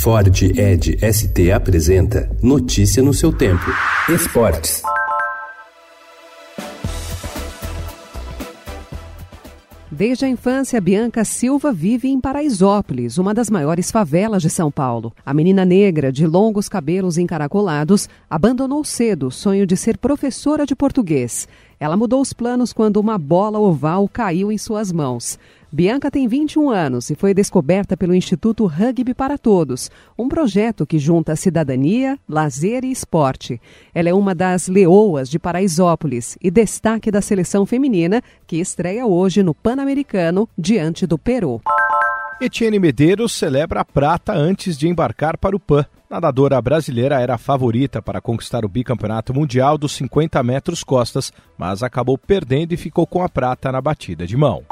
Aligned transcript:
Ford 0.00 0.34
Ed 0.56 0.98
ST 1.12 1.52
apresenta 1.52 2.34
Notícia 2.42 3.02
no 3.02 3.12
seu 3.12 3.30
tempo. 3.30 3.66
Esportes. 4.08 4.82
Desde 9.90 10.24
a 10.24 10.28
infância, 10.28 10.80
Bianca 10.80 11.22
Silva 11.22 11.70
vive 11.70 12.08
em 12.08 12.18
Paraisópolis, 12.18 13.18
uma 13.18 13.34
das 13.34 13.50
maiores 13.50 13.90
favelas 13.90 14.40
de 14.40 14.48
São 14.48 14.70
Paulo. 14.70 15.12
A 15.26 15.34
menina 15.34 15.66
negra, 15.66 16.10
de 16.10 16.26
longos 16.26 16.66
cabelos 16.66 17.18
encaracolados, 17.18 18.08
abandonou 18.30 18.82
cedo 18.82 19.26
o 19.26 19.30
sonho 19.30 19.66
de 19.66 19.76
ser 19.76 19.98
professora 19.98 20.64
de 20.64 20.74
português. 20.74 21.46
Ela 21.78 21.98
mudou 21.98 22.22
os 22.22 22.32
planos 22.32 22.72
quando 22.72 22.96
uma 22.96 23.18
bola 23.18 23.58
oval 23.58 24.08
caiu 24.08 24.50
em 24.50 24.56
suas 24.56 24.90
mãos. 24.90 25.38
Bianca 25.72 26.10
tem 26.10 26.26
21 26.26 26.68
anos 26.68 27.10
e 27.10 27.14
foi 27.14 27.32
descoberta 27.32 27.96
pelo 27.96 28.12
Instituto 28.12 28.66
Rugby 28.66 29.14
para 29.14 29.38
Todos, 29.38 29.88
um 30.18 30.28
projeto 30.28 30.84
que 30.84 30.98
junta 30.98 31.36
cidadania, 31.36 32.18
lazer 32.28 32.84
e 32.84 32.90
esporte. 32.90 33.60
Ela 33.94 34.08
é 34.08 34.14
uma 34.14 34.34
das 34.34 34.66
leoas 34.66 35.30
de 35.30 35.38
Paraisópolis 35.38 36.36
e 36.42 36.50
destaque 36.50 37.08
da 37.08 37.22
seleção 37.22 37.64
feminina, 37.64 38.20
que 38.48 38.56
estreia 38.56 39.06
hoje 39.06 39.44
no 39.44 39.54
Pan-Americano 39.54 40.48
diante 40.58 41.06
do 41.06 41.16
Peru. 41.16 41.60
Etienne 42.40 42.80
Medeiros 42.80 43.32
celebra 43.32 43.82
a 43.82 43.84
prata 43.84 44.32
antes 44.32 44.76
de 44.76 44.88
embarcar 44.88 45.38
para 45.38 45.54
o 45.54 45.60
PAN. 45.60 45.86
Nadadora 46.10 46.60
brasileira 46.60 47.20
era 47.20 47.34
a 47.34 47.38
favorita 47.38 48.02
para 48.02 48.20
conquistar 48.20 48.64
o 48.64 48.68
bicampeonato 48.68 49.32
mundial 49.32 49.78
dos 49.78 49.92
50 49.92 50.42
metros 50.42 50.82
costas, 50.82 51.32
mas 51.56 51.84
acabou 51.84 52.18
perdendo 52.18 52.72
e 52.72 52.76
ficou 52.76 53.06
com 53.06 53.22
a 53.22 53.28
prata 53.28 53.70
na 53.70 53.80
batida 53.80 54.26
de 54.26 54.36
mão. 54.36 54.64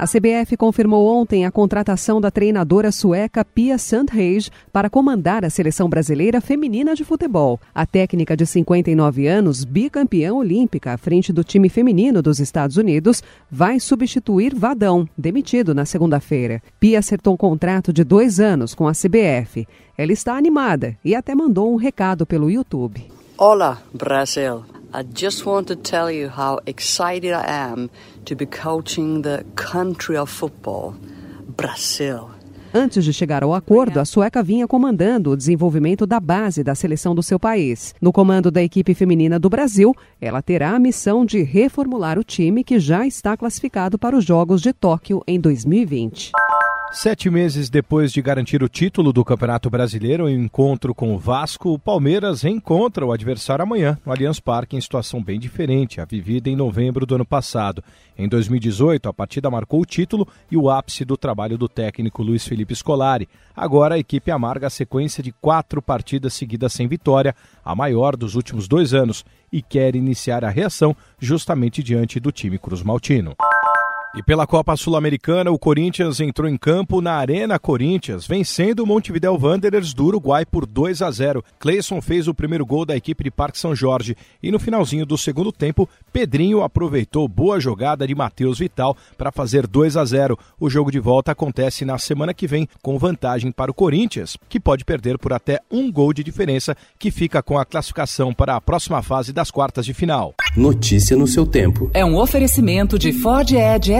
A 0.00 0.06
CBF 0.06 0.56
confirmou 0.56 1.14
ontem 1.14 1.44
a 1.44 1.50
contratação 1.50 2.22
da 2.22 2.30
treinadora 2.30 2.90
sueca 2.90 3.44
Pia 3.44 3.76
Sandhage 3.76 4.50
para 4.72 4.88
comandar 4.88 5.44
a 5.44 5.50
seleção 5.50 5.90
brasileira 5.90 6.40
feminina 6.40 6.94
de 6.94 7.04
futebol. 7.04 7.60
A 7.74 7.84
técnica 7.84 8.34
de 8.34 8.46
59 8.46 9.26
anos, 9.26 9.62
bicampeã 9.62 10.32
olímpica 10.32 10.94
à 10.94 10.96
frente 10.96 11.34
do 11.34 11.44
time 11.44 11.68
feminino 11.68 12.22
dos 12.22 12.40
Estados 12.40 12.78
Unidos, 12.78 13.22
vai 13.50 13.78
substituir 13.78 14.54
Vadão, 14.54 15.06
demitido 15.18 15.74
na 15.74 15.84
segunda-feira. 15.84 16.62
Pia 16.80 16.98
acertou 16.98 17.34
um 17.34 17.36
contrato 17.36 17.92
de 17.92 18.02
dois 18.02 18.40
anos 18.40 18.74
com 18.74 18.88
a 18.88 18.92
CBF. 18.92 19.68
Ela 19.98 20.12
está 20.12 20.34
animada 20.34 20.96
e 21.04 21.14
até 21.14 21.34
mandou 21.34 21.70
um 21.70 21.76
recado 21.76 22.24
pelo 22.24 22.50
YouTube. 22.50 23.06
Olá, 23.36 23.82
Brasil! 23.92 24.79
I 24.92 25.04
just 25.14 25.46
want 25.46 25.68
to 25.68 25.76
tell 25.76 26.10
you 26.10 26.28
how 26.28 26.58
excited 26.66 27.32
I 27.32 27.44
am 27.46 27.90
to 28.24 28.34
be 28.34 28.44
coaching 28.44 29.22
the 29.22 29.44
country 29.54 30.16
of 30.16 30.28
football, 30.28 30.94
Brazil. 31.56 32.30
Antes 32.74 33.04
de 33.04 33.12
chegar 33.12 33.44
ao 33.44 33.54
acordo, 33.54 34.00
a 34.00 34.04
sueca 34.04 34.42
vinha 34.42 34.66
comandando 34.66 35.30
o 35.30 35.36
desenvolvimento 35.36 36.06
da 36.06 36.18
base 36.18 36.64
da 36.64 36.74
seleção 36.74 37.14
do 37.14 37.22
seu 37.22 37.38
país. 37.38 37.94
No 38.00 38.12
comando 38.12 38.50
da 38.50 38.62
equipe 38.62 38.92
feminina 38.94 39.38
do 39.38 39.48
Brasil, 39.48 39.94
ela 40.20 40.42
terá 40.42 40.70
a 40.70 40.78
missão 40.78 41.24
de 41.24 41.42
reformular 41.42 42.18
o 42.18 42.24
time 42.24 42.64
que 42.64 42.80
já 42.80 43.06
está 43.06 43.36
classificado 43.36 43.96
para 43.96 44.16
os 44.16 44.24
Jogos 44.24 44.60
de 44.60 44.72
Tóquio 44.72 45.22
em 45.26 45.40
2020. 45.40 46.32
Sete 46.92 47.30
meses 47.30 47.70
depois 47.70 48.12
de 48.12 48.20
garantir 48.20 48.64
o 48.64 48.68
título 48.68 49.12
do 49.12 49.24
Campeonato 49.24 49.70
Brasileiro 49.70 50.28
em 50.28 50.34
encontro 50.34 50.92
com 50.92 51.14
o 51.14 51.18
Vasco, 51.18 51.72
o 51.72 51.78
Palmeiras 51.78 52.42
reencontra 52.42 53.06
o 53.06 53.12
adversário 53.12 53.62
amanhã 53.62 53.96
no 54.04 54.10
Allianz 54.10 54.40
Parque 54.40 54.76
em 54.76 54.80
situação 54.80 55.22
bem 55.22 55.38
diferente, 55.38 56.00
a 56.00 56.04
vivida 56.04 56.50
em 56.50 56.56
novembro 56.56 57.06
do 57.06 57.14
ano 57.14 57.24
passado. 57.24 57.82
Em 58.18 58.28
2018, 58.28 59.08
a 59.08 59.12
partida 59.14 59.48
marcou 59.48 59.80
o 59.80 59.86
título 59.86 60.26
e 60.50 60.56
o 60.56 60.68
ápice 60.68 61.04
do 61.04 61.16
trabalho 61.16 61.56
do 61.56 61.68
técnico 61.68 62.24
Luiz 62.24 62.44
Felipe 62.44 62.74
Scolari. 62.74 63.28
Agora 63.54 63.94
a 63.94 63.98
equipe 63.98 64.32
amarga 64.32 64.66
a 64.66 64.70
sequência 64.70 65.22
de 65.22 65.30
quatro 65.30 65.80
partidas 65.80 66.34
seguidas 66.34 66.72
sem 66.72 66.88
vitória, 66.88 67.36
a 67.64 67.72
maior 67.72 68.16
dos 68.16 68.34
últimos 68.34 68.66
dois 68.66 68.92
anos, 68.92 69.24
e 69.52 69.62
quer 69.62 69.94
iniciar 69.94 70.44
a 70.44 70.50
reação 70.50 70.96
justamente 71.20 71.84
diante 71.84 72.18
do 72.18 72.32
time 72.32 72.58
Cruz 72.58 72.82
Maltino. 72.82 73.36
E 74.12 74.24
pela 74.24 74.44
Copa 74.44 74.76
Sul-Americana, 74.76 75.52
o 75.52 75.58
Corinthians 75.58 76.18
entrou 76.18 76.48
em 76.48 76.56
campo 76.56 77.00
na 77.00 77.12
Arena 77.12 77.60
Corinthians, 77.60 78.26
vencendo 78.26 78.80
o 78.80 78.86
Montevideo 78.86 79.38
Wanderers 79.40 79.94
do 79.94 80.06
Uruguai 80.06 80.44
por 80.44 80.66
2 80.66 81.00
a 81.00 81.12
0. 81.12 81.44
Cleison 81.60 82.00
fez 82.00 82.26
o 82.26 82.34
primeiro 82.34 82.66
gol 82.66 82.84
da 82.84 82.96
equipe 82.96 83.22
de 83.22 83.30
Parque 83.30 83.56
São 83.56 83.72
Jorge 83.72 84.16
e 84.42 84.50
no 84.50 84.58
finalzinho 84.58 85.06
do 85.06 85.16
segundo 85.16 85.52
tempo, 85.52 85.88
Pedrinho 86.12 86.64
aproveitou 86.64 87.28
boa 87.28 87.60
jogada 87.60 88.04
de 88.04 88.12
Matheus 88.12 88.58
Vital 88.58 88.96
para 89.16 89.30
fazer 89.30 89.64
2 89.68 89.96
a 89.96 90.04
0. 90.04 90.36
O 90.58 90.68
jogo 90.68 90.90
de 90.90 90.98
volta 90.98 91.30
acontece 91.30 91.84
na 91.84 91.96
semana 91.96 92.34
que 92.34 92.48
vem 92.48 92.68
com 92.82 92.98
vantagem 92.98 93.52
para 93.52 93.70
o 93.70 93.74
Corinthians, 93.74 94.36
que 94.48 94.58
pode 94.58 94.84
perder 94.84 95.18
por 95.18 95.32
até 95.32 95.60
um 95.70 95.90
gol 95.90 96.12
de 96.12 96.24
diferença, 96.24 96.76
que 96.98 97.12
fica 97.12 97.44
com 97.44 97.56
a 97.56 97.64
classificação 97.64 98.34
para 98.34 98.56
a 98.56 98.60
próxima 98.60 99.02
fase 99.02 99.32
das 99.32 99.52
quartas 99.52 99.86
de 99.86 99.94
final. 99.94 100.34
Notícia 100.56 101.16
no 101.16 101.28
seu 101.28 101.46
tempo. 101.46 101.88
É 101.94 102.04
um 102.04 102.18
oferecimento 102.18 102.98
de 102.98 103.12
Ford 103.12 103.52
Edge 103.52 103.99